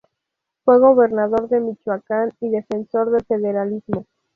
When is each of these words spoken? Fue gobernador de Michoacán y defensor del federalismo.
Fue 0.65 0.79
gobernador 0.79 1.47
de 1.49 1.59
Michoacán 1.59 2.31
y 2.39 2.49
defensor 2.49 3.11
del 3.11 3.23
federalismo. 3.23 4.07